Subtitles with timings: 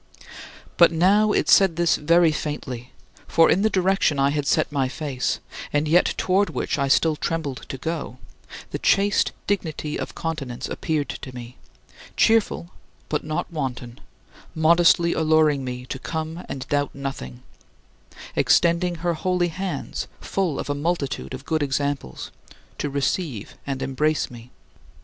[0.17, 0.45] 27.
[0.77, 2.91] But now it said this very faintly;
[3.27, 5.39] for in the direction I had set my face,
[5.71, 8.17] and yet toward which I still trembled to go,
[8.71, 11.57] the chaste dignity of continence appeared to me
[12.17, 12.71] cheerful
[13.09, 13.99] but not wanton,
[14.55, 17.43] modestly alluring me to come and doubt nothing,
[18.35, 22.31] extending her holy hands, full of a multitude of good examples
[22.79, 24.49] to receive and embrace me.